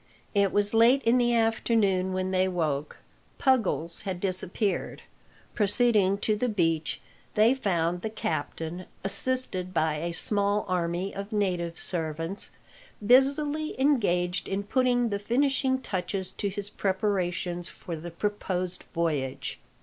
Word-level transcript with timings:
It 0.33 0.51
was 0.51 0.73
late 0.73 1.03
in 1.03 1.19
the 1.19 1.35
afternoon 1.35 2.11
when 2.11 2.31
they 2.31 2.47
woke. 2.47 2.97
Puggles 3.37 4.01
had 4.01 4.19
disappeared. 4.19 5.03
Proceeding 5.53 6.17
to 6.21 6.35
the 6.35 6.49
beach, 6.49 6.99
they 7.35 7.53
found 7.53 8.01
the 8.01 8.09
captain, 8.09 8.87
assisted 9.03 9.75
by 9.75 9.97
a 9.97 10.11
small 10.11 10.65
army 10.67 11.13
of 11.13 11.31
native 11.31 11.77
servants, 11.77 12.49
busily 13.05 13.79
engaged 13.79 14.47
in 14.47 14.63
putting 14.63 15.09
the 15.09 15.19
finishing 15.19 15.79
touches 15.79 16.31
to 16.31 16.49
his 16.49 16.71
preparations 16.71 17.69
for 17.69 17.95
the 17.95 18.09
proposed 18.09 18.85
voyage. 18.95 19.59